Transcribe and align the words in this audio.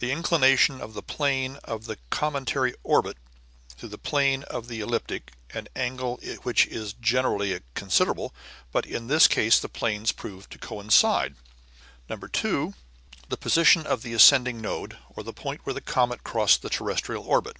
The 0.00 0.10
inclination 0.10 0.80
of 0.80 0.92
the 0.92 1.04
plane 1.04 1.54
of 1.62 1.84
the 1.84 1.96
cometary 2.10 2.74
orbit 2.82 3.16
to 3.78 3.86
the 3.86 3.96
plane 3.96 4.42
of 4.42 4.66
the 4.66 4.80
ecliptic, 4.82 5.34
an 5.54 5.68
angle 5.76 6.16
which 6.42 6.66
is 6.66 6.94
generally 6.94 7.60
considerable, 7.74 8.34
but 8.72 8.84
in 8.86 9.06
this 9.06 9.28
case 9.28 9.60
the 9.60 9.68
planes 9.68 10.10
were 10.12 10.18
proved 10.20 10.50
to 10.50 10.58
coincide. 10.58 11.36
2. 12.08 12.74
The 13.28 13.36
position 13.36 13.86
of 13.86 14.02
the 14.02 14.14
ascending 14.14 14.60
node, 14.60 14.98
or 15.14 15.22
the 15.22 15.32
point 15.32 15.60
where 15.62 15.74
the 15.74 15.80
comet 15.80 16.24
crossed 16.24 16.62
the 16.62 16.68
terrestrial 16.68 17.22
orbit. 17.22 17.56